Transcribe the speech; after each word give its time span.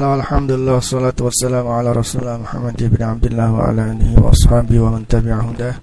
الله 0.00 0.16
والحمد 0.16 0.50
لله 0.50 0.72
والصلاة 0.74 1.18
والسلام 1.20 1.66
على 1.68 1.92
رسول 1.92 2.20
الله 2.24 2.36
محمد 2.36 2.78
بن 2.96 3.02
عبد 3.04 3.26
الله 3.26 3.52
وعلى 3.52 3.82
آله 3.92 4.10
وأصحابه 4.22 4.80
ومن 4.80 5.04
تبع 5.12 5.36
هداه. 5.36 5.74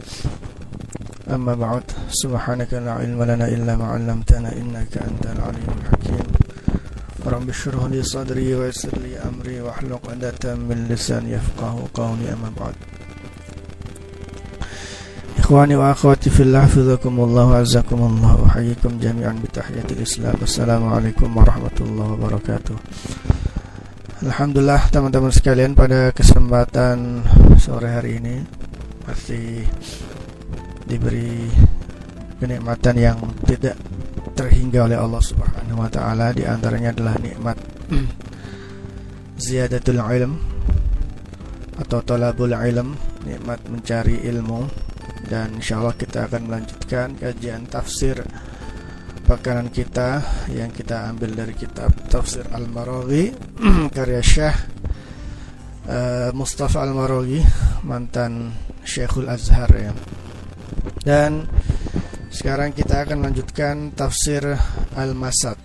أما 1.29 1.53
بعد 1.53 1.83
سبحانك 2.09 2.73
لا 2.73 2.93
علم 2.97 3.23
لنا 3.23 3.45
إلا 3.45 3.77
ما 3.77 3.85
علمتنا 3.93 4.49
إنك 4.57 4.93
أنت 4.97 5.23
العليم 5.37 5.69
الحكيم. 5.81 6.27
رب 7.29 7.49
اشرح 7.49 7.83
لي 7.93 8.01
صدري 8.03 8.55
ويسر 8.55 8.97
لي 9.05 9.21
أمري 9.29 9.61
واحلق 9.61 10.01
عقدة 10.09 10.55
من 10.55 10.87
لساني 10.89 11.37
يفقه 11.37 11.73
قولي 11.93 12.33
أما 12.33 12.49
بعد. 12.57 12.75
إخواني 15.37 15.75
وأخواتي 15.75 16.29
في 16.29 16.43
الله 16.43 16.61
حفظكم 16.61 17.19
الله 17.19 17.45
وعزكم 17.45 17.99
الله 18.11 18.45
أحييكم 18.49 18.91
جميعا 18.99 19.33
بتحية 19.43 19.87
الإسلام. 19.91 20.35
السلام 20.41 20.83
عليكم 20.93 21.37
ورحمة 21.37 21.77
الله 21.81 22.07
وبركاته. 22.11 22.75
Alhamdulillah 24.17 24.89
teman-teman 24.89 25.29
sekalian 25.29 25.77
pada 25.77 26.09
kesempatan 26.09 27.21
sore 27.61 27.85
hari 27.85 28.17
ini 28.17 28.41
masih 29.05 29.61
diberi 30.89 31.45
kenikmatan 32.41 32.97
yang 32.97 33.21
tidak 33.45 33.77
terhingga 34.33 34.89
oleh 34.89 34.97
Allah 34.97 35.21
Subhanahu 35.21 35.85
wa 35.85 35.89
taala. 35.93 36.33
Di 36.33 36.49
antaranya 36.49 36.97
adalah 36.97 37.13
nikmat 37.21 37.61
ziyadatul 39.45 40.01
ilm 40.01 40.33
atau 41.77 42.01
talabul 42.01 42.57
ilm, 42.57 42.97
nikmat 43.21 43.69
mencari 43.69 44.25
ilmu. 44.25 44.65
Dan 45.29 45.61
insyaallah 45.61 45.93
kita 45.93 46.25
akan 46.25 46.49
melanjutkan 46.49 47.13
kajian 47.21 47.69
tafsir 47.69 48.25
pekanan 49.27 49.67
kita 49.67 50.23
yang 50.55 50.71
kita 50.71 51.11
ambil 51.11 51.35
dari 51.35 51.51
kitab 51.51 51.91
Tafsir 52.07 52.47
Al-Maraghi 52.47 53.35
karya 53.95 54.23
Syekh 54.23 54.57
uh, 55.91 56.31
Mustafa 56.31 56.79
Al-Maraghi 56.87 57.43
mantan 57.83 58.55
Syekhul 58.87 59.27
Azhar 59.27 59.67
ya. 59.75 59.91
Dan 61.03 61.43
sekarang 62.31 62.71
kita 62.71 63.03
akan 63.03 63.27
lanjutkan 63.27 63.91
tafsir 63.91 64.43
Al-Masad. 64.95 65.59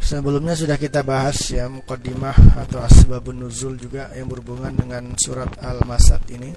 Sebelumnya 0.00 0.54
sudah 0.54 0.76
kita 0.76 1.02
bahas 1.02 1.40
ya 1.50 1.66
mukaddimah 1.72 2.60
atau 2.68 2.84
asbabun 2.84 3.42
nuzul 3.42 3.80
juga 3.80 4.12
yang 4.12 4.28
berhubungan 4.28 4.76
dengan 4.76 5.16
surat 5.16 5.50
Al-Masad 5.64 6.20
ini. 6.36 6.52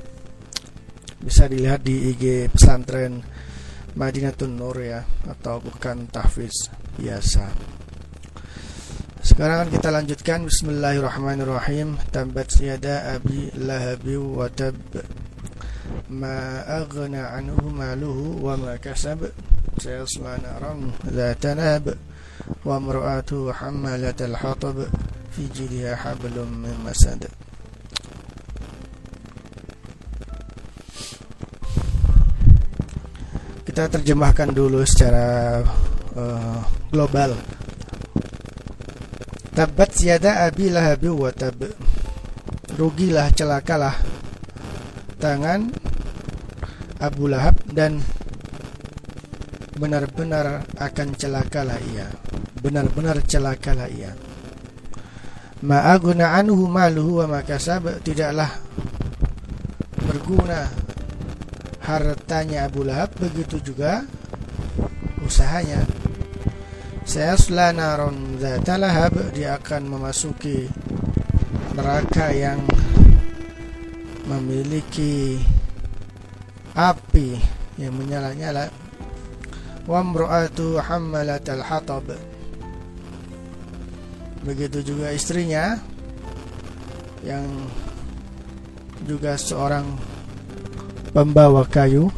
Bisa 1.20 1.47
dilihat 1.47 1.83
di 1.83 2.11
IG 2.14 2.52
pesantren 2.52 3.20
Madinatun 3.98 4.54
Nur 4.54 4.78
ya 4.78 5.02
atau 5.26 5.58
bukan 5.58 6.06
tahfiz 6.12 6.70
biasa. 7.00 7.50
Sekarang 9.26 9.70
kita 9.73 9.90
lanjutkan. 9.90 10.45
Bismillahirrahmanirrahim. 10.45 11.98
Tabat 12.14 12.54
yada 12.62 13.17
abi 13.17 13.50
lahabi 13.58 14.16
wa 14.20 14.45
tab. 14.52 14.78
Ma 16.10 16.62
aghna 16.66 17.34
anhu 17.34 17.70
maluhu 17.73 18.42
wa 18.45 18.54
ma 18.60 18.78
kasab. 18.78 19.30
Sayasla 19.80 20.38
naran 20.44 20.92
Zata 21.08 21.56
nab 21.56 21.95
Wa 22.62 22.78
mru'atu 22.78 23.50
hammalat 23.50 24.22
al-hatab. 24.22 24.86
Fi 25.34 25.50
jidha 25.50 25.98
hablum 25.98 26.66
min 26.66 26.76
masad 26.86 27.26
kita 33.80 33.96
terjemahkan 33.96 34.52
dulu 34.52 34.84
secara 34.84 35.64
uh, 36.12 36.60
global. 36.92 37.32
Tabat 39.56 39.95
siada 39.95 40.44
abi 40.44 40.67
lahabi 40.67 41.08
wa 41.08 41.32
tab. 41.32 41.64
Rugilah 42.76 43.32
celakalah 43.32 43.95
tangan 45.16 45.72
Abu 47.00 47.32
Lahab 47.32 47.56
dan 47.72 48.04
benar-benar 49.80 50.68
akan 50.76 51.16
celakalah 51.16 51.80
ia. 51.95 52.12
Benar-benar 52.60 53.23
celakalah 53.32 53.88
ia. 53.88 54.12
Ma'aguna 55.64 56.36
anhu 56.36 56.68
maluhu 56.68 57.23
wa 57.23 57.39
makasab 57.39 58.04
tidaklah 58.04 58.60
berguna 60.04 60.68
hartanya 61.89 62.70
Abu 62.70 62.86
Lahab 62.86 63.17
begitu 63.17 63.58
juga 63.58 64.05
usahanya. 65.26 65.82
Saya 67.10 67.33
selanaron 67.33 68.38
zata 68.38 68.77
lahab 68.77 69.17
dia 69.33 69.58
akan 69.58 69.98
memasuki 69.98 70.70
neraka 71.73 72.30
yang 72.30 72.61
memiliki 74.30 75.42
api 76.77 77.42
yang 77.82 77.98
menyala-nyala. 77.98 78.70
Wa 79.89 80.06
mra'atu 80.06 80.77
hammalat 80.77 81.50
al-hatab. 81.50 82.14
Begitu 84.45 84.94
juga 84.94 85.10
istrinya 85.10 85.82
yang 87.26 87.50
juga 89.10 89.33
seorang 89.33 89.98
pembawa 91.09 91.65
kayu. 91.65 92.14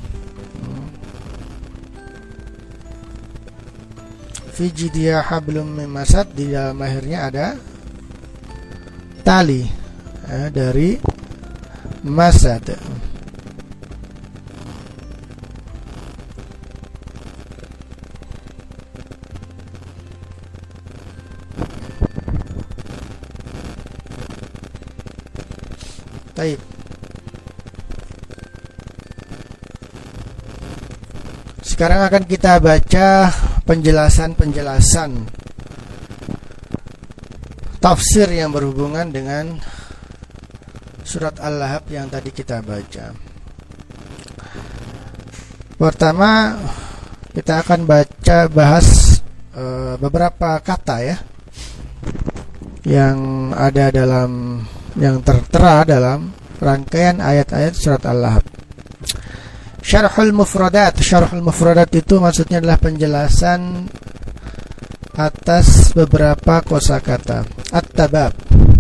Fiji 4.52 4.94
dia 4.94 5.24
hablum 5.26 5.74
mimasat 5.74 6.38
di 6.38 6.54
dalam 6.54 6.78
akhirnya 6.78 7.20
ada 7.32 7.48
tali 9.26 9.66
eh, 10.30 10.50
dari 10.54 11.00
masad. 12.06 12.68
Taib 26.32 26.71
Sekarang 31.62 32.02
akan 32.10 32.26
kita 32.26 32.58
baca 32.58 33.30
penjelasan-penjelasan 33.70 35.30
tafsir 37.78 38.30
yang 38.34 38.50
berhubungan 38.50 39.10
dengan 39.14 39.62
surat 41.06 41.38
Al-Lahab 41.38 41.86
yang 41.94 42.10
tadi 42.10 42.34
kita 42.34 42.66
baca. 42.66 43.14
Pertama, 45.78 46.62
kita 47.34 47.66
akan 47.66 47.90
baca 47.90 48.38
bahas 48.50 49.18
e, 49.54 49.98
beberapa 49.98 50.62
kata 50.62 50.98
ya 51.02 51.18
yang 52.86 53.50
ada 53.54 53.94
dalam 53.94 54.62
yang 54.98 55.22
tertera 55.22 55.86
dalam 55.86 56.34
rangkaian 56.62 57.18
ayat-ayat 57.18 57.74
surat 57.74 58.04
Al-Lahab. 58.06 58.51
Syarhul 59.92 60.32
mufradat. 60.32 61.04
Syarhul 61.04 61.44
mufradat 61.44 61.92
itu 61.92 62.16
maksudnya 62.24 62.64
adalah 62.64 62.80
penjelasan 62.80 63.92
atas 65.20 65.92
beberapa 65.92 66.64
kosakata. 66.64 67.44
At-tabab. 67.76 68.32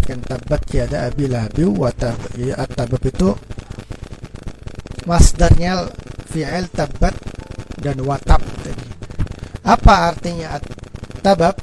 Kan 0.07 0.23
tabat 0.23 0.63
tiada 0.71 1.11
abi 1.11 1.27
lahabi 1.27 1.67
wa 1.67 1.91
at-tabab 1.91 3.03
itu 3.03 3.35
Masdarnya 5.03 5.83
fi'il 6.31 6.71
tabat 6.71 7.11
dan 7.83 7.99
watab 8.07 8.39
tadi. 8.63 8.87
Apa 9.67 10.15
artinya 10.15 10.55
at-tabab? 10.55 11.59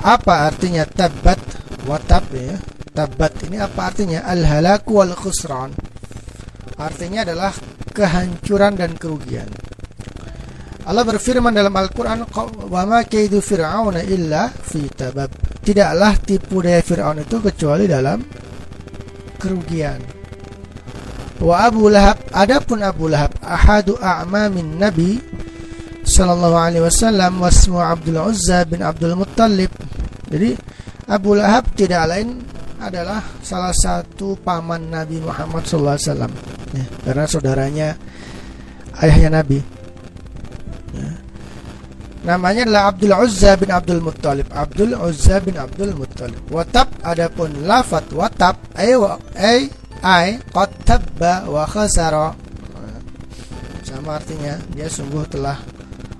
Apa 0.00 0.48
artinya 0.48 0.88
tabat 0.88 1.36
watab 1.84 2.32
ya? 2.32 2.56
Tabat 2.96 3.44
ini 3.44 3.60
apa 3.60 3.92
artinya? 3.92 4.24
Al-halaku 4.24 5.04
wal 5.04 5.12
khusran 5.12 5.76
Artinya 6.80 7.28
adalah 7.28 7.52
kehancuran 7.94 8.74
dan 8.74 8.98
kerugian. 8.98 9.46
Allah 10.84 11.00
berfirman 11.06 11.54
dalam 11.54 11.72
Al-Quran, 11.72 12.28
"Wa 12.68 12.82
ma 12.84 13.00
kaidu 13.08 13.40
fir'auna 13.40 14.04
illa 14.04 14.52
fi 14.52 14.84
tabab." 14.92 15.32
Tidaklah 15.64 16.20
tipu 16.20 16.60
daya 16.60 16.84
Fir'aun 16.84 17.24
itu 17.24 17.40
kecuali 17.40 17.88
dalam 17.88 18.20
kerugian. 19.40 19.96
Wa 21.40 21.72
Abu 21.72 21.88
Lahab, 21.88 22.20
adapun 22.36 22.84
Abu 22.84 23.08
Lahab, 23.08 23.32
ahadu 23.40 23.96
a'mamin 23.96 24.76
Nabi 24.76 25.16
sallallahu 26.04 26.52
alaihi 26.52 26.84
wasallam 26.84 27.40
wasmu 27.40 27.80
Abdul 27.80 28.20
Uzza 28.20 28.68
bin 28.68 28.84
Abdul 28.84 29.16
Muttalib. 29.16 29.72
Jadi 30.28 30.52
Abu 31.08 31.32
Lahab 31.32 31.72
tidak 31.72 32.12
lain 32.12 32.44
adalah 32.76 33.24
salah 33.40 33.72
satu 33.72 34.36
paman 34.36 34.92
Nabi 34.92 35.16
Muhammad 35.24 35.64
sallallahu 35.64 35.96
alaihi 35.96 36.08
wasallam 36.12 36.53
karena 37.04 37.24
saudaranya 37.28 37.88
ayahnya 38.98 39.42
Nabi. 39.42 39.58
Ya. 40.94 41.10
namanya 42.24 42.62
adalah 42.64 42.84
Abdul 42.94 43.14
Uzza 43.14 43.52
bin 43.60 43.70
Abdul 43.70 44.00
Muttalib. 44.00 44.46
Abdul 44.54 44.96
Uzza 44.96 45.42
bin 45.44 45.58
Abdul 45.60 45.92
Muttalib. 45.94 46.40
Watab 46.48 46.88
adapun 47.04 47.66
lafat 47.66 48.08
watab 48.14 48.56
ay 48.74 48.96
ay 49.36 49.60
ay 50.00 50.40
wa 51.50 51.64
khasara. 51.68 52.34
Sama 53.84 54.18
artinya 54.18 54.58
dia 54.72 54.88
sungguh 54.88 55.28
telah 55.28 55.60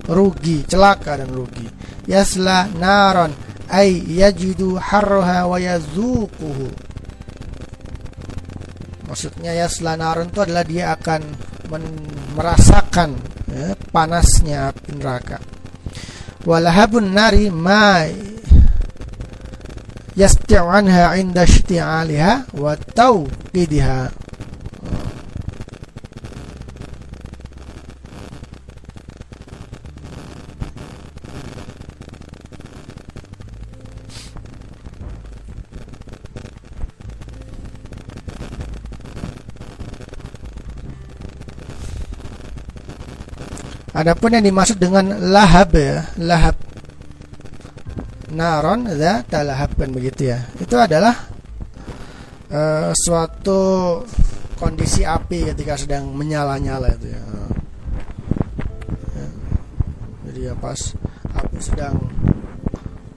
rugi 0.07 0.63
celaka 0.69 1.17
dan 1.17 1.33
rugi. 1.33 1.65
Yasla 2.05 2.69
naron 2.77 3.33
ay 3.67 3.97
yajidu 4.21 4.77
harraha 4.77 5.49
wa 5.49 5.57
yazuquhu 5.57 6.69
maksudnya 9.05 9.53
yasla 9.53 9.97
naron 9.97 10.29
itu 10.29 10.39
adalah 10.41 10.65
dia 10.65 10.93
akan 10.93 11.21
merasakan 12.35 13.17
ya, 13.49 13.73
panasnya 13.89 14.69
api 14.73 14.97
neraka. 14.97 15.37
Walahabun 16.45 17.09
nari 17.09 17.49
ma 17.49 18.05
yasti'u 20.13 20.69
anha 20.69 21.17
inda 21.17 21.45
ishti'aliha 21.45 22.53
wa 22.53 22.77
tawqidiha 22.77 24.24
Adapun 44.05 44.37
yang 44.37 44.45
dimaksud 44.45 44.77
dengan 44.77 45.17
lahab 45.17 45.73
ya, 45.73 46.05
lahab 46.21 46.53
naron 48.29 48.85
za 48.93 49.25
talahab 49.25 49.73
kan 49.73 49.89
begitu 49.89 50.29
ya. 50.29 50.45
Itu 50.61 50.77
adalah 50.77 51.25
uh, 52.53 52.93
suatu 52.93 53.97
kondisi 54.61 55.01
api 55.01 55.49
ketika 55.49 55.73
sedang 55.73 56.13
menyala-nyala 56.13 56.93
itu 56.93 57.17
ya. 57.17 57.23
ya. 59.17 59.27
Jadi 60.29 60.39
ya 60.45 60.53
pas 60.53 60.77
api 61.33 61.57
sedang 61.57 61.97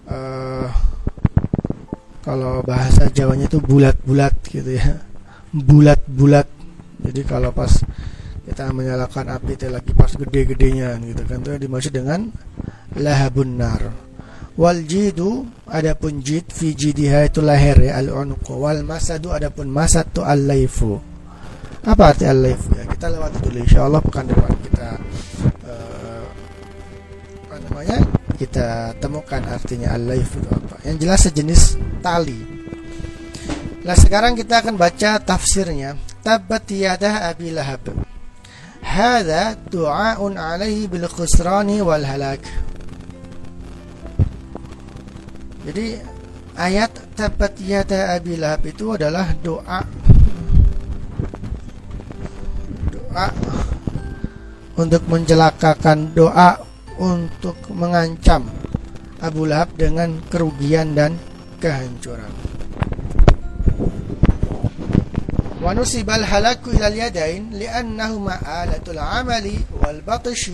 uh, 0.09 0.73
kalau 2.25 2.65
bahasa 2.65 3.13
Jawanya 3.13 3.45
itu 3.45 3.61
bulat-bulat 3.61 4.41
gitu 4.49 4.81
ya. 4.81 5.05
Bulat-bulat. 5.53 6.49
Jadi 7.05 7.21
kalau 7.29 7.53
pas 7.53 7.77
kita 8.59 8.75
menyalakan 8.75 9.39
api 9.39 9.55
itu 9.55 9.71
lagi 9.71 9.95
pas 9.95 10.11
gede-gedenya 10.11 10.99
gitu 11.07 11.23
kan. 11.31 11.39
Itu 11.47 11.63
dimaksud 11.63 11.95
dengan 11.95 12.27
lahabun 12.99 13.55
nar. 13.55 13.87
Wal 14.59 14.83
jidu 14.83 15.47
adapun 15.71 16.19
jid 16.27 16.43
fi 16.51 16.75
jidiha 16.75 17.31
itu 17.31 17.39
leher 17.39 17.79
ya 17.79 18.03
al 18.03 18.11
unqu 18.11 18.59
wal 18.59 18.83
masadu 18.83 19.31
adapun 19.31 19.71
masad 19.71 20.11
tu 20.11 20.27
al 20.27 20.43
laifu 20.43 20.99
apa 21.87 22.11
arti 22.11 22.27
al 22.27 22.43
laifu 22.43 22.75
ya? 22.75 22.83
Kita 22.91 23.07
lewati 23.07 23.39
dulu 23.47 23.59
insyaallah 23.63 24.03
pekan 24.03 24.27
depan 24.27 24.51
kita 24.67 24.89
uh, 25.63 26.27
apa 27.47 27.57
namanya? 27.63 27.99
Kita 28.35 28.91
temukan 28.99 29.43
artinya 29.55 29.95
al 29.95 30.03
laifu 30.03 30.43
itu 30.43 30.51
apa. 30.51 30.83
Yang 30.83 30.97
jelas 31.07 31.21
sejenis 31.31 31.63
tali. 32.03 32.43
Nah 33.87 33.95
sekarang 33.95 34.35
kita 34.35 34.67
akan 34.67 34.75
baca 34.75 35.23
tafsirnya. 35.23 35.95
Tabat 36.27 36.67
yadah 36.67 37.31
abi 37.31 37.55
lahab 37.55 37.87
hadza 38.99 39.55
du'aun 39.71 40.35
alaihi 40.35 40.91
bil 40.91 41.07
khusrani. 41.07 41.79
Jadi 45.69 45.87
ayat 46.59 46.91
tabat 47.15 47.55
yata 47.63 48.19
Abi 48.19 48.35
Lahab 48.35 48.67
itu 48.67 48.99
adalah 48.99 49.31
doa 49.39 49.81
doa 52.91 53.27
untuk 54.75 55.03
mencelakakan 55.07 56.17
doa 56.17 56.59
untuk 56.99 57.55
mengancam 57.71 58.51
Abu 59.23 59.47
Lahab 59.47 59.71
dengan 59.79 60.19
kerugian 60.27 60.99
dan 60.99 61.15
kehancuran. 61.63 62.48
ونصب 65.69 66.11
الهلاك 66.11 66.65
إلى 66.67 66.87
اليدين 66.89 67.43
لأنهما 67.53 68.65
آلة 68.65 68.87
العمل 68.89 69.47
والبطش 69.85 70.51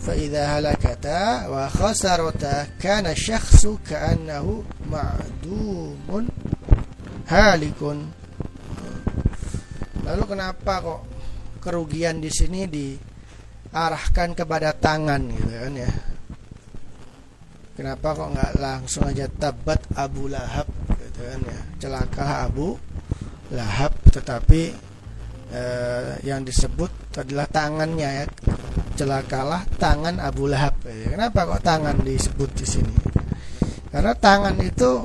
فإذا 0.00 0.44
هلكتا 0.46 1.48
وخسرتا 1.52 2.66
كان 2.80 3.06
الشخص 3.06 3.66
كأنه 3.84 4.64
معدوم 4.88 6.28
هالك 7.28 7.80
Lalu 10.06 10.22
kenapa 10.38 10.74
kok 10.86 11.02
kerugian 11.58 12.22
di 12.22 12.30
sini 12.30 12.70
diarahkan 12.70 14.38
kepada 14.38 14.70
tangan 14.70 15.18
gitu 15.34 15.50
kan 15.50 15.74
ya? 15.74 15.90
Kenapa 17.74 18.14
kok 18.14 18.30
nggak 18.38 18.52
langsung 18.62 19.02
aja 19.10 19.26
tabat 19.26 19.82
Abu 19.98 20.30
Lahab 20.30 20.70
gitu 20.94 21.20
kan 21.26 21.42
ya? 21.42 21.58
Celaka 21.82 22.46
Abu 22.46 22.78
Lahab 23.50 24.05
tetapi 24.16 24.62
eh, 25.52 26.10
yang 26.24 26.40
disebut 26.40 27.20
adalah 27.20 27.44
tangannya 27.52 28.24
ya. 28.24 28.26
Celakalah 28.96 29.68
tangan 29.76 30.16
Abu 30.24 30.48
Lahab. 30.48 30.80
Ya, 30.88 31.12
kenapa 31.12 31.44
kok 31.44 31.60
tangan 31.60 32.00
disebut 32.00 32.50
di 32.56 32.64
sini? 32.64 32.96
Karena 33.92 34.16
tangan 34.16 34.56
itu 34.64 35.04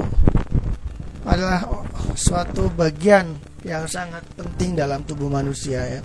adalah 1.27 1.67
suatu 2.15 2.71
bagian 2.71 3.35
yang 3.67 3.85
sangat 3.85 4.23
penting 4.39 4.79
dalam 4.79 5.03
tubuh 5.03 5.27
manusia 5.27 5.99
ya. 5.99 6.01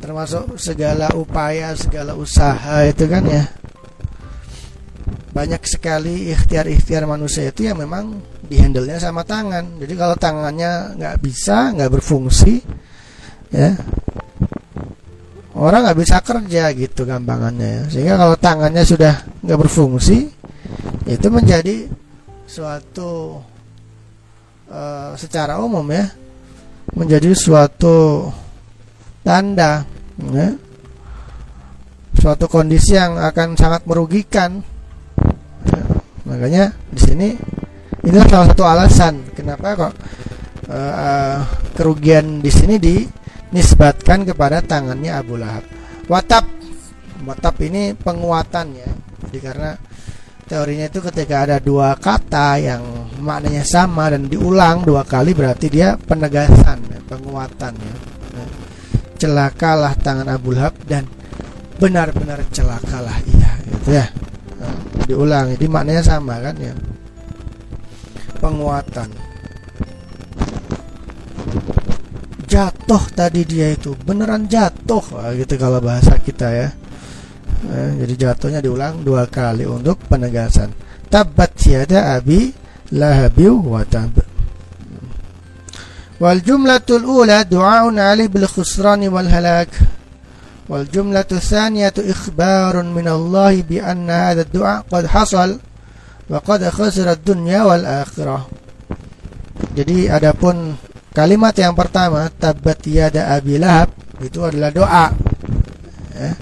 Termasuk 0.00 0.56
segala 0.56 1.12
upaya 1.12 1.76
segala 1.76 2.16
usaha 2.16 2.80
itu 2.88 3.04
kan 3.06 3.24
ya. 3.28 3.44
Banyak 5.36 5.62
sekali 5.68 6.32
ikhtiar-ikhtiar 6.32 7.04
manusia 7.04 7.52
itu 7.52 7.68
yang 7.68 7.78
memang 7.78 8.18
dihandle-nya 8.48 8.98
sama 8.98 9.22
tangan. 9.22 9.76
Jadi 9.78 9.94
kalau 9.94 10.16
tangannya 10.16 10.96
nggak 10.96 11.16
bisa, 11.20 11.76
nggak 11.76 11.92
berfungsi, 11.92 12.64
ya 13.52 13.76
orang 15.58 15.90
nggak 15.90 15.98
bisa 15.98 16.16
kerja 16.22 16.70
gitu 16.72 17.02
gampangannya. 17.04 17.68
Ya. 17.68 17.82
Sehingga 17.90 18.14
kalau 18.16 18.36
tangannya 18.38 18.84
sudah 18.86 19.14
nggak 19.42 19.58
berfungsi, 19.58 20.30
itu 21.04 21.26
menjadi 21.28 21.90
suatu 22.48 23.42
uh, 24.70 25.12
secara 25.18 25.58
umum 25.60 25.84
ya, 25.90 26.08
menjadi 26.94 27.34
suatu 27.34 28.30
tanda, 29.26 29.84
ya, 30.32 30.48
suatu 32.16 32.46
kondisi 32.48 32.96
yang 32.96 33.18
akan 33.18 33.58
sangat 33.58 33.82
merugikan. 33.84 34.62
Ya, 35.68 35.82
makanya 36.22 36.64
di 36.94 37.00
sini 37.02 37.28
Inilah 38.08 38.24
salah 38.24 38.48
satu 38.48 38.64
alasan 38.64 39.14
kenapa 39.36 39.76
kok 39.76 39.92
uh, 40.72 40.94
uh, 40.96 41.38
kerugian 41.76 42.40
di 42.40 42.48
sini 42.48 42.80
dinisbatkan 42.80 44.24
kepada 44.24 44.64
tangannya 44.64 45.12
Abu 45.12 45.36
Lahab. 45.36 45.60
Watap, 46.08 46.48
watap 47.28 47.60
ini 47.60 47.92
penguatannya. 47.92 48.88
Jadi 49.28 49.38
karena 49.44 49.76
teorinya 50.48 50.88
itu 50.88 51.04
ketika 51.04 51.44
ada 51.44 51.60
dua 51.60 52.00
kata 52.00 52.56
yang 52.56 52.80
maknanya 53.20 53.60
sama 53.60 54.08
dan 54.08 54.24
diulang 54.24 54.88
dua 54.88 55.04
kali 55.04 55.36
berarti 55.36 55.68
dia 55.68 56.00
penegasan, 56.00 56.80
ya, 56.88 57.04
penguatan 57.12 57.76
ya. 57.76 57.94
Nah, 58.40 58.48
celakalah 59.20 59.92
tangan 60.00 60.32
Abu 60.32 60.56
Lahab 60.56 60.72
dan 60.88 61.04
benar-benar 61.76 62.40
celakalah 62.56 63.20
ia, 63.28 63.52
gitu 63.68 64.00
ya. 64.00 64.08
Nah, 64.56 64.76
diulang, 65.04 65.52
jadi 65.60 65.66
maknanya 65.68 66.00
sama 66.00 66.40
kan 66.40 66.56
ya 66.56 66.72
penguatan. 68.48 69.12
Jatuh 72.48 73.04
tadi 73.12 73.44
dia 73.44 73.76
itu 73.76 73.92
beneran 73.92 74.48
jatuh. 74.48 75.04
Nah, 75.12 75.36
gitu 75.36 75.60
kalau 75.60 75.84
bahasa 75.84 76.16
kita 76.16 76.48
ya. 76.48 76.68
Eh, 77.68 77.90
jadi 78.00 78.14
jatuhnya 78.32 78.64
diulang 78.64 79.04
dua 79.04 79.28
kali 79.28 79.68
untuk 79.68 80.00
penegasan. 80.08 80.72
Tabat 81.12 81.60
siada 81.60 82.16
abi 82.16 82.48
lahabi 82.96 83.52
wa 83.52 83.84
tab. 83.84 84.16
Wal 86.18 86.40
jumlatul 86.40 87.04
ula 87.04 87.44
du'aun 87.44 88.00
ali 88.00 88.32
bil 88.32 88.48
khusran 88.48 89.04
wal 89.12 89.28
halak. 89.28 89.68
Wal 90.72 90.88
jumlatu 90.88 91.36
thaniyatu 91.36 92.00
ikhbarun 92.00 92.96
min 92.96 93.06
Allah 93.12 93.54
bi 93.60 93.76
anna 93.76 94.32
hadha 94.32 94.48
ad-du'a 94.48 94.88
qad 94.88 95.04
hasal 95.04 95.50
Waqad 96.28 96.68
khasira 96.68 97.16
dunya 97.16 97.64
wal 97.64 97.84
akhirah. 97.88 98.44
Jadi 99.72 100.12
adapun 100.12 100.76
kalimat 101.16 101.56
yang 101.56 101.72
pertama 101.72 102.28
tabat 102.28 102.84
yada 102.84 103.32
abi 103.32 103.56
itu 104.20 104.38
adalah 104.44 104.70
doa. 104.70 105.06
Ya. 106.18 106.32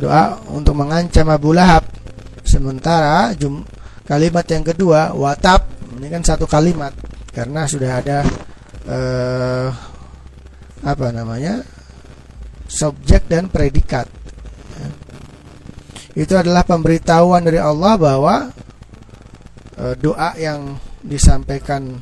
doa 0.00 0.24
untuk 0.50 0.74
mengancam 0.74 1.28
Abu 1.28 1.52
Lahab 1.52 1.84
sementara 2.42 3.30
jum, 3.36 3.62
kalimat 4.08 4.42
yang 4.48 4.64
kedua 4.64 5.12
watab 5.12 5.68
ini 6.00 6.08
kan 6.08 6.24
satu 6.24 6.48
kalimat 6.48 6.90
karena 7.30 7.68
sudah 7.68 7.90
ada 8.00 8.18
eh, 8.88 9.68
apa 10.82 11.06
namanya 11.12 11.62
subjek 12.66 13.28
dan 13.28 13.52
predikat 13.52 14.08
ya. 14.74 14.88
itu 16.16 16.34
adalah 16.34 16.64
pemberitahuan 16.64 17.44
dari 17.44 17.60
Allah 17.60 17.94
bahwa 18.00 18.50
eh, 19.83 19.95
doa 19.99 20.35
yang 20.37 20.77
disampaikan 20.99 21.95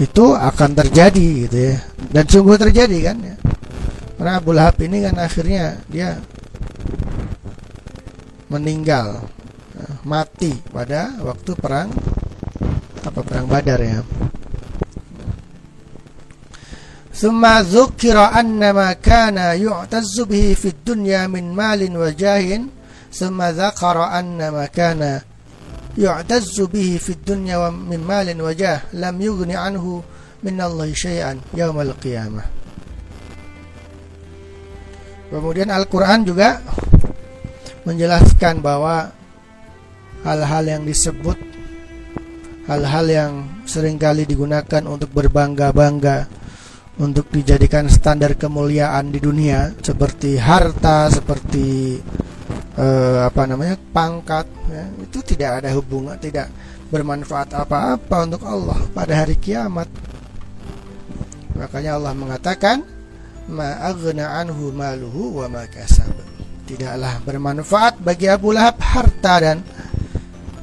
itu 0.00 0.32
akan 0.32 0.70
terjadi 0.72 1.28
gitu 1.46 1.58
ya 1.72 1.76
dan 2.08 2.24
sungguh 2.24 2.56
terjadi 2.56 3.12
kan 3.12 3.16
ya 3.20 3.36
karena 4.16 4.32
Abu 4.40 4.50
Lahab 4.56 4.76
ini 4.80 5.04
kan 5.04 5.16
akhirnya 5.20 5.76
dia 5.88 6.16
meninggal 8.48 9.28
eh, 9.76 9.94
mati 10.08 10.56
pada 10.72 11.20
waktu 11.20 11.52
perang 11.56 11.92
apa 13.00 13.20
perang 13.24 13.48
Badar 13.48 13.80
ya. 13.80 14.00
ثم 17.20 17.44
ذكر 17.76 18.16
أن 18.16 18.70
ما 18.70 18.96
كان 18.96 19.36
يعتز 19.36 20.20
به 20.20 20.56
في 20.56 20.68
الدنيا 20.68 21.26
من 21.26 21.52
مال 21.52 21.96
وجاه 21.96 22.60
ثم 23.12 23.42
ذكر 23.42 23.96
أن 24.04 24.48
ما 24.48 24.66
كان 24.66 25.20
يعتز 25.98 26.60
به 26.60 26.98
في 27.02 27.10
الدنيا 27.18 27.70
من 27.70 28.00
مال 28.06 28.28
وجاه 28.42 28.80
لم 28.94 29.16
يغن 29.20 29.50
عنه 29.50 29.84
من 30.42 30.56
الله 30.60 30.88
شيئا 30.94 31.32
يوم 31.54 31.76
القيامة 31.80 32.42
Kemudian 35.30 35.70
Al-Quran 35.70 36.26
juga 36.26 36.58
menjelaskan 37.86 38.58
bahwa 38.58 39.14
hal-hal 40.26 40.64
yang 40.66 40.82
disebut 40.82 41.38
hal-hal 42.66 43.06
yang 43.06 43.32
seringkali 43.62 44.26
digunakan 44.26 44.82
untuk 44.90 45.14
berbangga-bangga 45.14 46.26
untuk 46.98 47.30
dijadikan 47.30 47.86
standar 47.86 48.34
kemuliaan 48.34 49.14
di 49.14 49.22
dunia 49.22 49.70
seperti 49.78 50.34
harta 50.34 51.08
seperti 51.08 51.96
eh, 52.75 53.19
apa 53.23 53.41
namanya 53.47 53.75
pangkat 53.91 54.47
ya, 54.67 54.83
itu 55.01 55.19
tidak 55.23 55.63
ada 55.63 55.69
hubungan 55.75 56.19
tidak 56.19 56.51
bermanfaat 56.89 57.49
apa-apa 57.55 58.17
untuk 58.29 58.43
Allah 58.45 58.79
pada 58.93 59.25
hari 59.25 59.35
kiamat. 59.39 59.89
Makanya 61.55 61.97
Allah 61.97 62.13
mengatakan 62.13 62.83
ma 63.49 63.79
anhu 63.89 64.69
maluhu 64.75 65.41
wa 65.41 65.47
ma 65.49 65.63
kasab. 65.65 66.11
Tidaklah 66.65 67.21
bermanfaat 67.21 68.01
bagi 68.01 68.25
Abu 68.25 68.49
Lahab 68.49 68.81
harta 68.81 69.33
dan 69.37 69.57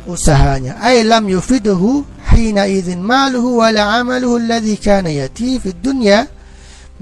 usahanya. 0.06 0.82
Ay 0.82 1.06
lam 1.06 1.30
yufiduhu 1.30 2.02
hina 2.34 2.66
idzin 2.66 2.98
maluhu 2.98 3.62
wala 3.62 4.02
amaluhu 4.02 4.42
alladhi 4.42 4.78
kana 4.82 5.14
yati 5.14 5.62
fi 5.62 5.70
dunya 5.70 6.26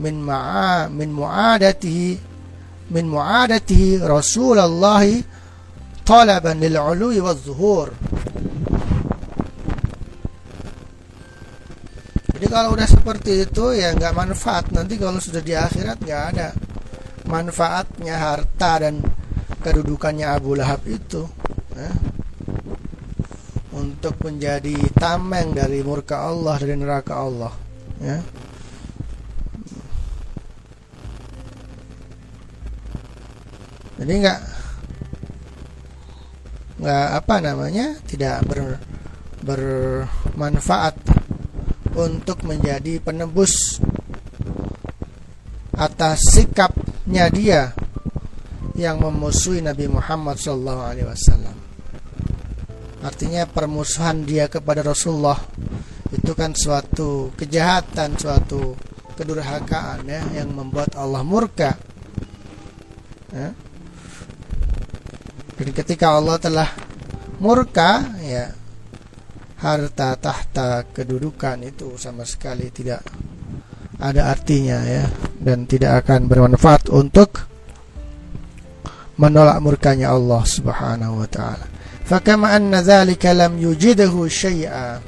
min 0.01 0.21
ma'a 0.21 0.89
min 0.93 1.13
mu'adatihi 1.13 2.30
min 2.91 3.07
mu'adatihi 3.07 4.03
Rasulullah 4.03 5.07
talaban 6.03 6.59
lil 6.59 6.75
'ului 6.75 7.19
waz 7.23 7.41
zuhur 7.47 7.95
Jadi 12.41 12.57
kalau 12.57 12.73
udah 12.73 12.89
seperti 12.89 13.45
itu 13.45 13.77
ya 13.77 13.93
nggak 13.93 14.17
manfaat 14.17 14.73
nanti 14.73 14.97
kalau 14.97 15.21
sudah 15.21 15.45
di 15.45 15.53
akhirat 15.53 16.01
nggak 16.01 16.25
ada 16.33 16.57
manfaatnya 17.29 18.17
harta 18.17 18.81
dan 18.81 19.05
kedudukannya 19.61 20.25
Abu 20.25 20.57
Lahab 20.57 20.81
itu 20.89 21.29
ya. 21.77 21.93
untuk 23.77 24.17
menjadi 24.25 24.73
tameng 24.97 25.53
dari 25.53 25.85
murka 25.85 26.25
Allah 26.33 26.57
dari 26.57 26.81
neraka 26.81 27.13
Allah 27.13 27.53
ya. 28.01 28.25
Jadi 34.01 34.13
nggak 34.17 34.41
nggak 36.81 37.09
apa 37.21 37.35
namanya 37.45 37.87
tidak 38.09 38.41
ber, 38.49 38.81
bermanfaat 39.45 40.97
untuk 41.93 42.49
menjadi 42.49 42.97
penebus 43.05 43.77
atas 45.77 46.33
sikapnya 46.33 47.29
dia 47.29 47.77
yang 48.73 49.05
memusuhi 49.05 49.61
Nabi 49.61 49.85
Muhammad 49.93 50.41
SAW. 50.41 50.81
Artinya 53.05 53.45
permusuhan 53.45 54.25
dia 54.25 54.49
kepada 54.49 54.81
Rasulullah 54.81 55.37
itu 56.09 56.33
kan 56.33 56.57
suatu 56.57 57.33
kejahatan, 57.37 58.17
suatu 58.17 58.77
kedurhakaan 59.17 60.09
ya 60.09 60.21
yang 60.41 60.57
membuat 60.57 60.97
Allah 60.97 61.21
murka. 61.21 61.77
Ya. 63.33 63.53
Dan 65.61 65.77
ketika 65.77 66.17
Allah 66.17 66.41
telah 66.41 66.73
murka, 67.37 68.01
ya 68.25 68.49
harta 69.61 70.17
tahta 70.17 70.89
kedudukan 70.89 71.61
itu 71.69 71.93
sama 72.01 72.25
sekali 72.25 72.73
tidak 72.73 73.05
ada 74.01 74.33
artinya 74.33 74.81
ya 74.89 75.05
dan 75.37 75.69
tidak 75.69 76.05
akan 76.05 76.33
bermanfaat 76.33 76.89
untuk 76.89 77.45
menolak 79.21 79.61
murkanya 79.61 80.17
Allah 80.17 80.41
Subhanahu 80.49 81.21
wa 81.21 81.29
taala. 81.29 81.69
Fakama 82.09 82.57
anna 82.57 82.81
dzalika 82.81 83.37
lam 83.37 83.61
yujidhu 83.61 84.25
syai'a 84.33 85.05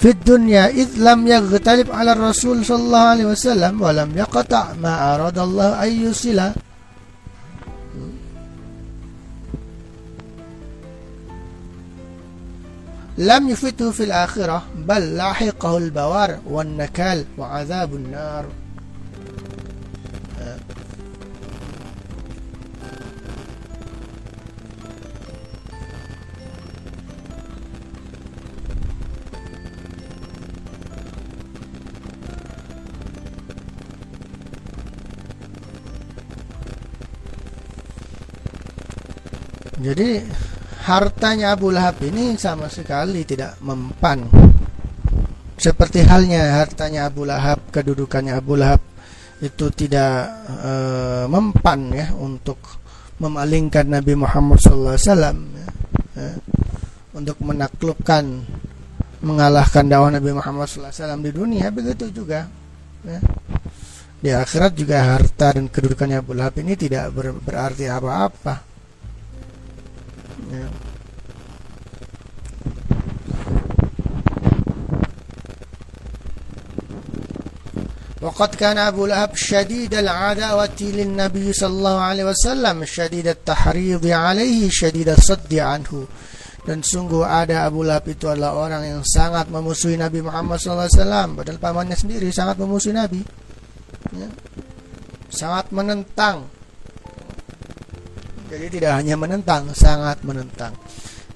fi 0.00 0.08
dunya 0.16 0.72
id 0.72 0.96
lam 0.96 1.28
yaghtalib 1.28 1.92
ala 1.92 2.16
Rasul 2.16 2.64
sallallahu 2.64 3.08
alaihi 3.12 3.28
wasallam 3.28 3.74
wa 3.76 3.92
lam 3.92 4.10
yaqta' 4.16 4.80
ma 4.80 5.12
arada 5.12 5.44
Allah 5.44 5.76
ayyusila 5.84 6.67
لم 13.18 13.48
يفته 13.48 13.90
في 13.90 14.04
الآخرة 14.04 14.62
بل 14.76 15.16
لاحقه 15.16 15.78
البوار 15.78 16.38
والنكال 16.46 17.24
وعذاب 17.38 17.94
النار. 17.94 18.46
Jadi 39.78 40.20
hartanya 40.88 41.52
Abu 41.52 41.68
Lahab 41.68 42.00
ini 42.00 42.32
sama 42.40 42.72
sekali 42.72 43.28
tidak 43.28 43.60
mempan. 43.60 44.24
Seperti 45.60 46.00
halnya 46.08 46.64
hartanya 46.64 47.12
Abu 47.12 47.28
Lahab, 47.28 47.68
kedudukannya 47.68 48.32
Abu 48.32 48.56
Lahab 48.56 48.80
itu 49.44 49.68
tidak 49.70 50.32
e, 50.48 50.72
mempan 51.28 51.92
ya 51.92 52.08
untuk 52.16 52.56
memalingkan 53.20 53.86
Nabi 53.86 54.16
Muhammad 54.16 54.58
SAW 54.58 54.96
ya, 54.96 55.68
ya, 56.16 56.30
untuk 57.12 57.36
menaklukkan 57.42 58.24
mengalahkan 59.18 59.84
dakwah 59.86 60.14
Nabi 60.14 60.30
Muhammad 60.30 60.70
SAW 60.70 61.22
di 61.22 61.30
dunia 61.34 61.70
begitu 61.74 62.10
juga 62.10 62.46
ya. 63.02 63.18
di 64.18 64.30
akhirat 64.30 64.72
juga 64.74 65.06
harta 65.14 65.54
dan 65.54 65.70
kedudukannya 65.70 66.18
Abu 66.22 66.34
Lahab 66.34 66.58
ini 66.62 66.74
tidak 66.74 67.10
ber, 67.14 67.34
berarti 67.34 67.86
apa-apa 67.90 68.67
Yeah. 70.51 70.69
وقد 78.23 78.55
كان 78.55 78.77
أبو 78.77 79.05
لهب 79.05 79.35
شديد 79.35 79.93
العداوة 79.93 80.79
للنبي 80.79 81.53
صلى 81.53 81.73
الله 81.75 81.97
عليه 81.99 82.23
وسلم 82.23 82.85
شديد 82.85 83.27
التحريض 83.27 84.05
عليه 84.07 84.69
شديد 84.71 85.09
الصد 85.09 85.53
عنه 85.53 86.07
dan 86.63 86.79
sungguh 86.79 87.27
ada 87.27 87.67
Abu 87.67 87.83
Lahab 87.83 88.07
itu 88.07 88.23
adalah 88.31 88.55
orang 88.55 88.87
yang 88.87 89.01
sangat 89.03 89.51
memusuhi 89.51 89.99
Nabi 89.99 90.23
Muhammad 90.23 90.63
SAW 90.63 91.35
padahal 91.35 91.59
pamannya 91.59 91.99
sendiri 91.99 92.31
sangat 92.31 92.55
memusuhi 92.55 92.95
Nabi 92.95 93.19
ya. 94.15 94.31
sangat 95.27 95.75
menentang 95.75 96.47
jadi 98.48 98.66
tidak 98.72 98.92
hanya 98.96 99.14
menentang, 99.20 99.68
sangat 99.76 100.24
menentang. 100.24 100.72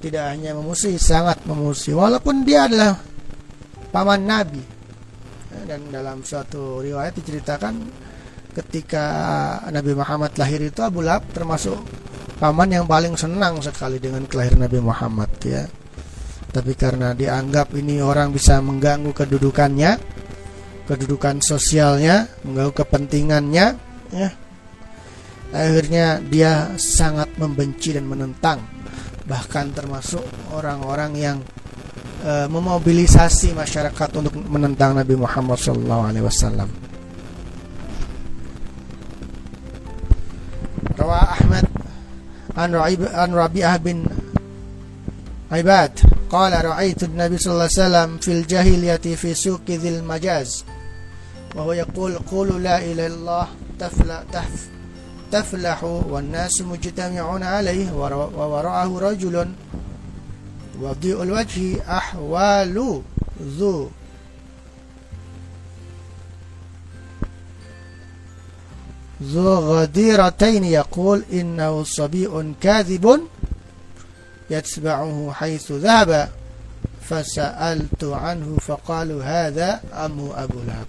Tidak 0.02 0.24
hanya 0.32 0.56
memusuhi, 0.56 0.96
sangat 0.98 1.44
memusuhi. 1.46 1.94
Walaupun 1.94 2.42
dia 2.42 2.66
adalah 2.66 2.98
paman 3.92 4.24
Nabi. 4.24 4.62
Ya, 5.52 5.76
dan 5.76 5.92
dalam 5.92 6.24
suatu 6.24 6.80
riwayat 6.80 7.12
diceritakan 7.20 7.76
ketika 8.56 9.04
Nabi 9.68 9.92
Muhammad 9.92 10.32
lahir 10.40 10.60
itu 10.64 10.80
Abu 10.80 11.04
Lahab 11.04 11.28
termasuk 11.32 11.76
paman 12.40 12.72
yang 12.72 12.84
paling 12.88 13.14
senang 13.14 13.60
sekali 13.60 14.00
dengan 14.00 14.24
kelahiran 14.26 14.66
Nabi 14.66 14.80
Muhammad 14.80 15.30
ya. 15.44 15.68
Tapi 16.52 16.72
karena 16.76 17.16
dianggap 17.16 17.72
ini 17.72 18.04
orang 18.04 18.28
bisa 18.28 18.60
mengganggu 18.60 19.16
kedudukannya, 19.16 19.96
kedudukan 20.84 21.40
sosialnya, 21.40 22.28
mengganggu 22.44 22.76
kepentingannya, 22.76 23.66
ya 24.12 24.28
akhirnya 25.52 26.18
dia 26.24 26.72
sangat 26.80 27.28
membenci 27.36 27.92
dan 27.92 28.08
menentang. 28.08 28.64
Bahkan 29.22 29.76
termasuk 29.76 30.24
orang-orang 30.50 31.12
yang 31.14 31.38
e, 32.24 32.48
memobilisasi 32.48 33.54
masyarakat 33.54 34.08
untuk 34.18 34.34
menentang 34.48 34.96
Nabi 34.96 35.14
Muhammad 35.14 35.60
SAW. 35.60 36.66
Rawa 40.92 41.20
Ahmad 41.38 41.66
an 42.56 43.30
Rabi'ah 43.32 43.76
bin 43.80 44.04
Aibad 45.52 45.92
qala 46.32 46.64
ra'aitu 46.64 47.12
an-nabi 47.12 47.36
sallallahu 47.36 47.68
alaihi 47.68 47.80
wasallam 47.84 48.10
fil 48.24 48.42
jahiliyati 48.48 49.12
fi 49.20 49.36
suq 49.36 49.68
dhil 49.68 50.00
majaz. 50.00 50.64
Wa 51.52 51.68
huwa 51.68 51.76
yaqul 51.76 52.16
qulu 52.24 52.56
la 52.56 52.80
ilaha 52.80 53.08
illallah 53.08 53.46
tafla 53.76 54.24
tahf 54.32 54.72
تفلح 55.32 55.84
والناس 55.84 56.62
مجتمعون 56.62 57.42
عليه 57.42 57.92
ووراءه 57.92 58.98
رجل. 58.98 59.48
وضيء 60.80 61.22
الوجه 61.22 61.96
أحوال 61.96 63.02
ذو. 63.42 63.88
ذو 69.22 69.54
غديرتين 69.54 70.64
يقول 70.64 71.22
إنه 71.32 71.84
صبي 71.84 72.28
كاذب 72.60 73.20
يتبعه 74.50 75.32
حيث 75.32 75.72
ذهب. 75.72 76.28
فسألت 77.02 78.04
عنه 78.04 78.56
فقالوا 78.60 79.22
هذا 79.24 79.80
أم 79.92 80.30
أبو 80.34 80.58
لهب. 80.66 80.86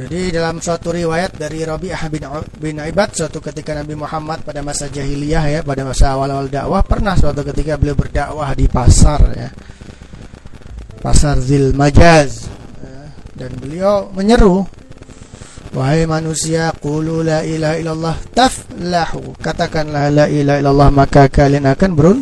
Jadi 0.00 0.32
dalam 0.32 0.64
suatu 0.64 0.96
riwayat 0.96 1.36
dari 1.36 1.60
Rabi'ah 1.60 2.08
bin, 2.08 2.24
bin 2.56 2.80
Ibad 2.80 3.12
suatu 3.12 3.36
ketika 3.44 3.76
Nabi 3.76 3.92
Muhammad 4.00 4.40
pada 4.40 4.64
masa 4.64 4.88
jahiliyah 4.88 5.44
ya, 5.44 5.60
pada 5.60 5.84
masa 5.84 6.16
awal-awal 6.16 6.48
dakwah 6.48 6.80
pernah 6.80 7.12
suatu 7.20 7.44
ketika 7.44 7.76
beliau 7.76 7.92
berdakwah 7.92 8.48
di 8.56 8.64
pasar 8.64 9.20
ya. 9.36 9.52
Pasar 11.04 11.36
Zil 11.44 11.76
Majaz 11.76 12.48
ya, 12.80 13.12
dan 13.36 13.50
beliau 13.60 14.08
menyeru 14.16 14.64
Wahai 15.70 16.02
manusia, 16.02 16.74
qulu 16.82 17.22
la 17.22 17.46
ilaha 17.46 17.78
illallah 17.78 18.16
taflahu. 18.34 19.38
Katakanlah 19.38 20.10
la 20.10 20.26
ilaha 20.26 20.58
illallah 20.58 20.90
maka 20.90 21.30
kalian 21.30 21.62
akan 21.62 21.90
berun 21.94 22.18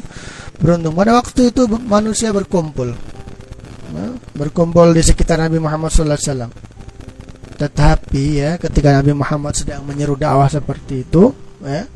beruntung. 0.60 0.92
Pada 0.92 1.16
waktu 1.16 1.48
itu 1.48 1.64
manusia 1.88 2.28
berkumpul. 2.28 2.92
Ya, 3.88 4.04
berkumpul 4.36 4.92
di 4.92 5.00
sekitar 5.00 5.40
Nabi 5.40 5.56
Muhammad 5.64 5.88
sallallahu 5.88 6.20
alaihi 6.20 6.28
wasallam 6.28 6.52
tetapi 7.58 8.24
ya 8.38 8.50
ketika 8.54 8.94
Nabi 8.94 9.12
Muhammad 9.18 9.58
sedang 9.58 9.82
menyeru 9.82 10.14
dakwah 10.14 10.46
seperti 10.46 11.02
itu 11.02 11.34
ya 11.66 11.90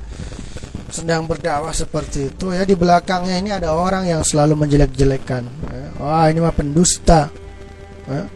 sedang 0.92 1.25
berdakwah 1.25 1.72
seperti 1.72 2.35
itu 2.35 2.53
ya 2.53 2.66
di 2.66 2.77
belakangnya 2.77 3.40
ini 3.40 3.51
ada 3.55 3.72
orang 3.72 4.05
yang 4.05 4.20
selalu 4.20 4.59
menjelek-jelekan 4.59 5.46
ya. 5.46 5.87
wah 6.03 6.27
ini 6.29 6.42
mah 6.42 6.53
pendusta 6.53 7.33
ya. 8.11 8.27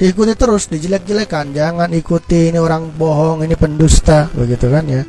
diikuti 0.00 0.32
terus 0.38 0.70
dijelek-jelekan 0.72 1.52
jangan 1.52 1.90
ikuti 1.92 2.54
ini 2.54 2.58
orang 2.62 2.94
bohong 2.94 3.44
ini 3.44 3.52
pendusta 3.58 4.32
begitu 4.32 4.70
kan 4.70 4.86
ya 4.88 5.02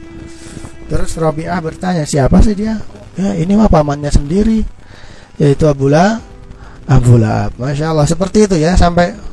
terus 0.91 1.15
Robiah 1.15 1.61
bertanya 1.63 2.03
siapa 2.03 2.43
sih 2.43 2.57
dia 2.57 2.75
ya 3.15 3.37
ini 3.37 3.53
mah 3.55 3.71
pamannya 3.71 4.11
sendiri 4.11 4.65
yaitu 5.37 5.69
Abu 5.69 5.87
La 5.87 6.17
Abu 6.89 7.15
Lahab 7.15 7.53
Masya 7.55 7.93
Allah 7.93 8.07
seperti 8.09 8.51
itu 8.51 8.55
ya 8.59 8.75
sampai 8.75 9.26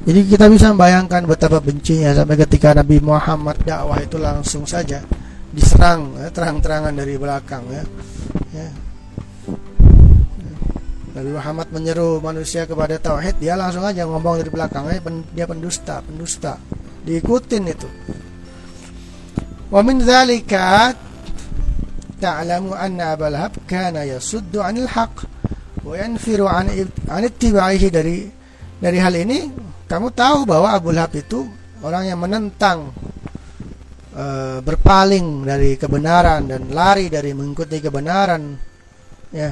jadi 0.00 0.20
kita 0.24 0.46
bisa 0.48 0.72
membayangkan 0.72 1.28
betapa 1.28 1.60
bencinya 1.60 2.16
sampai 2.16 2.36
ketika 2.40 2.72
Nabi 2.72 3.04
Muhammad 3.04 3.60
dakwah 3.68 4.00
itu 4.00 4.16
langsung 4.16 4.64
saja 4.64 5.04
diserang 5.50 6.14
ya, 6.16 6.30
terang-terangan 6.30 6.94
dari 6.94 7.18
belakang 7.18 7.64
ya. 7.68 7.84
ya. 8.54 8.68
Nabi 11.10 11.30
Muhammad 11.34 11.68
menyeru 11.74 12.22
manusia 12.22 12.70
kepada 12.70 12.94
tauhid, 12.96 13.42
dia 13.42 13.58
langsung 13.58 13.82
aja 13.82 14.06
ngomong 14.06 14.40
dari 14.40 14.50
belakang, 14.50 14.86
ya, 14.86 15.02
dia 15.34 15.44
pendusta, 15.50 15.98
pendusta. 16.06 16.54
Diikutin 17.02 17.66
itu. 17.66 17.90
Wa 19.74 19.82
min 19.82 20.06
dzalika 20.06 20.94
ta'lamu 22.22 22.78
anna 22.78 23.18
Abu 23.18 23.26
Lahab 23.26 23.58
kana 23.66 24.06
yasuddu 24.06 24.62
'anil 24.62 24.86
haqq 24.86 25.26
wa 25.82 25.94
yanfiru 25.98 26.46
'an 26.46 26.70
'an 27.10 27.22
ittiba'ihi 27.26 27.88
dari 27.90 28.28
dari 28.78 28.98
hal 29.00 29.14
ini 29.16 29.69
kamu 29.90 30.14
tahu 30.14 30.46
bahwa 30.46 30.70
Abu 30.70 30.94
Lahab 30.94 31.18
itu 31.18 31.50
orang 31.82 32.06
yang 32.06 32.22
menentang 32.22 32.94
e, 34.14 34.24
berpaling 34.62 35.42
dari 35.42 35.74
kebenaran 35.74 36.46
dan 36.46 36.70
lari 36.70 37.10
dari 37.10 37.34
mengikuti 37.34 37.82
kebenaran 37.82 38.54
ya. 39.34 39.50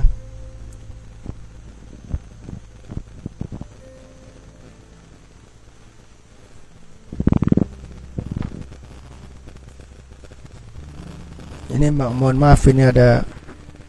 Ini 11.68 11.94
mohon 11.94 12.38
maaf 12.38 12.62
ini 12.70 12.86
ada 12.86 13.26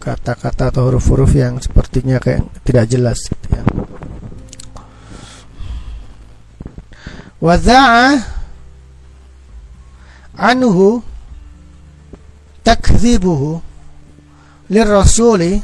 kata-kata 0.02 0.74
atau 0.74 0.90
huruf-huruf 0.90 1.30
yang 1.38 1.62
sepertinya 1.62 2.18
kayak 2.18 2.42
tidak 2.66 2.86
jelas 2.90 3.30
وذاع 7.42 8.20
عنه 10.38 11.02
تكذيبه 12.66 13.62
للرسول 14.70 15.60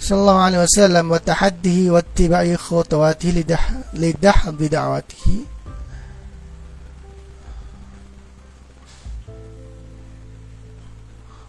صلى 0.00 0.20
الله 0.20 0.38
عليه 0.38 0.62
وسلم 0.62 1.10
وتحديه 1.10 1.90
واتباع 1.90 2.56
خطواته 2.56 3.28
لدح 3.28 3.72
لدحض 3.94 4.62
دعوته. 4.62 5.44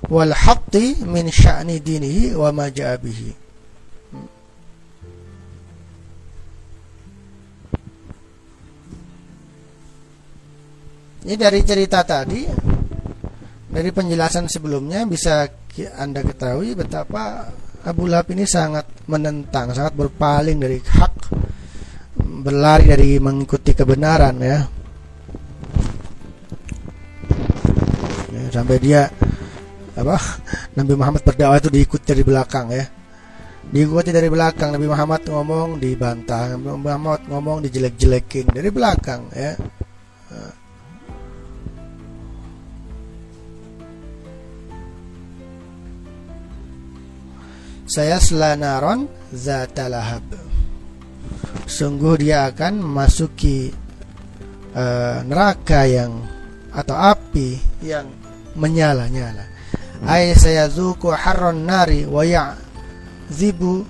والحط 0.10 0.76
من 1.02 1.32
شأن 1.32 1.84
دينه 1.84 2.38
وما 2.38 2.70
جاء 2.70 2.96
به. 2.96 3.34
Ini 11.26 11.42
dari 11.42 11.66
cerita 11.66 12.06
tadi, 12.06 12.46
dari 13.66 13.90
penjelasan 13.90 14.46
sebelumnya 14.46 15.10
bisa 15.10 15.50
Anda 15.98 16.22
ketahui 16.22 16.78
betapa 16.78 17.50
Abu 17.82 18.06
Lahab 18.06 18.30
ini 18.30 18.46
sangat 18.46 18.86
menentang, 19.10 19.74
sangat 19.74 19.98
berpaling 19.98 20.62
dari 20.62 20.78
hak, 20.78 21.34
berlari 22.46 22.94
dari 22.94 23.10
mengikuti 23.18 23.74
kebenaran 23.74 24.38
ya. 24.38 24.70
ya 28.30 28.42
sampai 28.54 28.78
dia 28.78 29.10
apa 29.98 30.22
Nabi 30.78 30.94
Muhammad 30.94 31.26
berdakwah 31.26 31.58
itu 31.58 31.74
diikuti 31.74 32.06
dari 32.06 32.22
belakang 32.22 32.68
ya 32.70 32.86
diikuti 33.72 34.12
dari 34.12 34.28
belakang 34.28 34.76
Nabi 34.76 34.92
Muhammad 34.92 35.24
ngomong 35.26 35.80
dibantah 35.80 36.54
Nabi 36.54 36.84
Muhammad 36.84 37.26
ngomong 37.32 37.64
dijelek-jelekin 37.64 38.52
dari 38.52 38.70
belakang 38.70 39.32
ya 39.32 39.56
saya 47.96 48.20
selanaron 48.20 49.08
zatalahab 49.32 50.20
sungguh 51.64 52.28
dia 52.28 52.52
akan 52.52 52.84
masuki 52.84 53.72
uh, 54.76 55.24
neraka 55.24 55.88
yang 55.88 56.12
atau 56.76 56.92
api 56.92 57.56
yang 57.80 58.12
menyala-nyala. 58.60 59.48
Ay 60.04 60.36
saya 60.36 60.68
zuku 60.68 61.08
harron 61.08 61.64
nari 61.64 62.04
wa 62.04 62.20
ya'zibu 62.28 63.88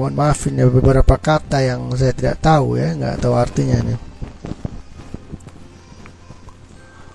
mohon 0.00 0.16
maaf 0.16 0.48
ini 0.48 0.64
beberapa 0.64 1.20
kata 1.20 1.60
yang 1.60 1.92
saya 1.92 2.16
tidak 2.16 2.40
tahu 2.40 2.80
ya, 2.80 2.96
nggak 2.96 3.20
tahu 3.20 3.36
artinya 3.36 3.84
nih. 3.84 3.98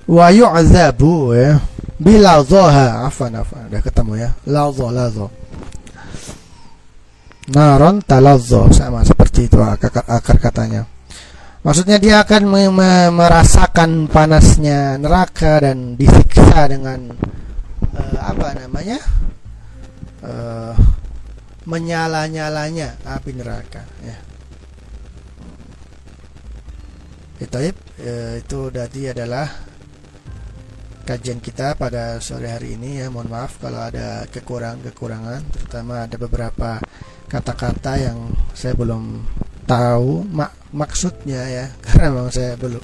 Wa 0.06 0.30
yu'zabu 0.30 1.34
ya. 1.34 1.58
Bila 1.98 2.46
zoha 2.46 3.10
afan 3.10 3.34
afan 3.34 3.66
udah 3.74 3.82
ketemu 3.82 4.14
ya. 4.22 4.30
Lazo 4.46 4.94
lazo. 4.94 5.34
Naron 7.50 8.06
talazzo 8.06 8.70
sama 8.70 9.02
seperti 9.02 9.50
itu 9.50 9.58
akar, 9.58 10.06
akar 10.06 10.38
katanya. 10.38 10.86
Maksudnya 11.66 11.98
dia 11.98 12.22
akan 12.22 12.54
merasakan 13.10 14.06
panasnya 14.06 15.02
neraka 15.02 15.58
dan 15.66 15.98
disiksa 15.98 16.70
dengan 16.70 17.10
uh, 17.98 18.18
apa 18.22 18.54
namanya? 18.62 19.02
Uh, 20.22 20.74
menyala-nyalanya 21.66 23.02
api 23.06 23.32
neraka 23.34 23.84
ya. 24.06 24.18
Itu 27.42 27.58
e, 28.00 28.40
itu 28.40 28.60
tadi 28.72 29.02
adalah 29.12 29.46
kajian 31.06 31.44
kita 31.44 31.76
pada 31.76 32.18
sore 32.24 32.48
hari 32.50 32.80
ini 32.80 33.04
ya. 33.04 33.12
Mohon 33.12 33.30
maaf 33.34 33.60
kalau 33.60 33.82
ada 33.84 34.24
kekurangan-kekurangan, 34.32 35.42
terutama 35.52 36.08
ada 36.08 36.16
beberapa 36.16 36.80
kata-kata 37.28 37.94
yang 38.00 38.32
saya 38.54 38.78
belum 38.78 39.26
tahu 39.66 40.30
mak 40.30 40.54
maksudnya 40.72 41.42
ya 41.50 41.66
karena 41.84 42.14
memang 42.14 42.30
saya 42.30 42.54
belum 42.56 42.82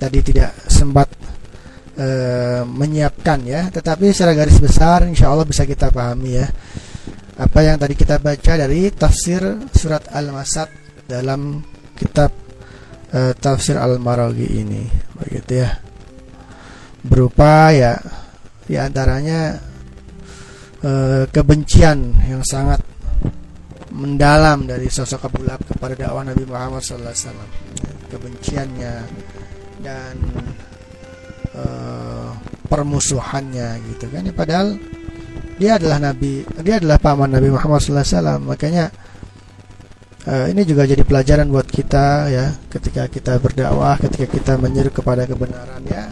tadi 0.00 0.18
tidak 0.24 0.50
sempat 0.66 1.12
e, 1.94 2.08
menyiapkan 2.64 3.44
ya 3.44 3.68
tetapi 3.68 4.10
secara 4.10 4.32
garis 4.32 4.56
besar 4.58 5.04
insya 5.04 5.28
Allah 5.28 5.44
bisa 5.44 5.68
kita 5.68 5.92
pahami 5.92 6.40
ya 6.40 6.48
apa 7.32 7.58
yang 7.64 7.80
tadi 7.80 7.96
kita 7.96 8.20
baca 8.20 8.52
dari 8.60 8.92
tafsir 8.92 9.40
surat 9.72 10.04
Al-Masad 10.12 10.68
dalam 11.08 11.64
kitab 11.96 12.28
uh, 13.12 13.32
tafsir 13.36 13.80
Al-Maraghi 13.80 14.60
ini. 14.60 14.84
Begitu 15.16 15.64
ya. 15.64 15.70
Berupa 17.02 17.72
ya 17.72 17.96
di 18.68 18.76
antaranya 18.78 19.58
uh, 20.84 21.24
kebencian 21.32 22.14
yang 22.28 22.44
sangat 22.44 22.84
mendalam 23.92 24.64
dari 24.64 24.88
sosok 24.88 25.28
Abu 25.28 25.44
Lahab 25.44 25.64
kepada 25.68 25.92
dakwah 25.96 26.24
Nabi 26.24 26.48
Muhammad 26.48 26.80
SAW 26.80 27.12
kebenciannya 28.08 28.94
dan 29.84 30.14
uh, 31.56 32.32
permusuhannya 32.68 33.80
gitu 33.92 34.08
kan 34.08 34.28
ya. 34.28 34.32
Padahal 34.32 34.76
dia 35.62 35.78
adalah 35.78 36.02
nabi 36.02 36.42
dia 36.66 36.82
adalah 36.82 36.98
paman 36.98 37.30
Nabi 37.30 37.54
Muhammad 37.54 37.78
SAW 37.78 38.42
makanya 38.42 38.90
uh, 40.26 40.46
ini 40.50 40.62
juga 40.66 40.86
jadi 40.86 41.02
pelajaran 41.02 41.46
buat 41.50 41.70
kita 41.70 42.30
ya 42.30 42.46
ketika 42.70 43.06
kita 43.06 43.38
berdakwah 43.38 43.98
ketika 43.98 44.26
kita 44.26 44.52
menyeru 44.58 44.90
kepada 44.90 45.26
kebenaran 45.26 45.82
ya. 45.86 46.10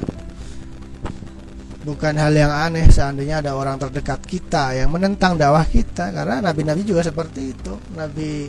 Bukan 1.80 2.12
hal 2.12 2.36
yang 2.36 2.52
aneh 2.52 2.92
seandainya 2.92 3.40
ada 3.40 3.56
orang 3.56 3.80
terdekat 3.80 4.20
kita 4.28 4.76
yang 4.76 4.92
menentang 4.92 5.40
dakwah 5.40 5.64
kita 5.64 6.12
karena 6.12 6.44
nabi-nabi 6.44 6.84
juga 6.84 7.00
seperti 7.00 7.56
itu. 7.56 7.72
Nabi 7.96 8.46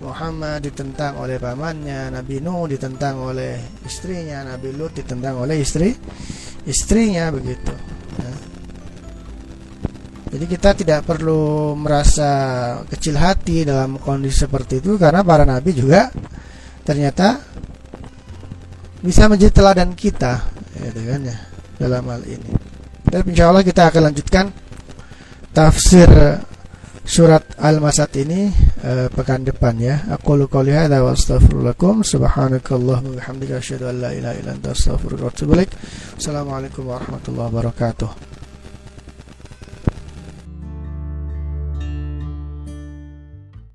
Muhammad 0.00 0.64
ditentang 0.64 1.20
oleh 1.20 1.36
pamannya 1.36 2.10
Nabi 2.10 2.40
Nuh 2.40 2.66
ditentang 2.66 3.20
oleh 3.20 3.60
istrinya 3.84 4.42
Nabi 4.42 4.74
Lut 4.74 4.96
ditentang 4.96 5.38
oleh 5.44 5.60
istri 5.60 5.94
istrinya 6.66 7.30
begitu 7.30 7.72
jadi 10.34 10.50
kita 10.50 10.70
tidak 10.74 11.06
perlu 11.06 11.78
merasa 11.78 12.30
kecil 12.90 13.14
hati 13.14 13.62
dalam 13.62 14.02
kondisi 14.02 14.42
seperti 14.42 14.82
itu 14.82 14.98
karena 14.98 15.22
para 15.22 15.46
nabi 15.46 15.70
juga 15.70 16.10
ternyata 16.82 17.38
bisa 18.98 19.30
menjadi 19.30 19.62
teladan 19.62 19.94
kita, 19.94 20.42
gitu 20.80 21.00
kan 21.06 21.20
ya 21.22 21.36
dalam 21.78 22.08
hal 22.08 22.24
ini. 22.26 22.50
Dan 23.04 23.22
insya 23.30 23.52
Allah 23.52 23.62
kita 23.62 23.92
akan 23.92 24.02
lanjutkan 24.10 24.48
tafsir 25.54 26.08
surat 27.04 27.44
Al-Masad 27.60 28.10
ini 28.16 28.48
uh, 28.82 29.12
pekan 29.12 29.44
depan 29.44 29.76
ya. 29.76 30.08
Aku 30.18 30.40
lu 30.40 30.48
qouli 30.48 30.72
hadza 30.72 31.04
wa 31.04 31.12
astaghfirullakum 31.12 32.00
subhanakallahumma 32.00 33.12
wa 33.12 33.16
bihamdika 33.20 33.60
asyhadu 33.60 33.92
an 33.92 33.96
la 34.02 34.10
ilaha 34.16 34.34
illa 34.40 34.50
anta 34.56 34.72
astaghfiruka. 34.72 35.30
Assalamualaikum 36.16 36.88
warahmatullahi 36.88 37.48
wabarakatuh. 37.52 38.33